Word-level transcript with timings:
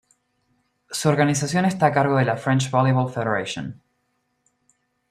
Su 0.89 1.09
organización 1.09 1.65
está 1.65 1.85
a 1.85 1.91
cargo 1.91 2.17
de 2.17 2.25
la 2.25 2.35
French 2.35 2.71
Volleyball 2.71 3.13
Federation. 3.13 3.79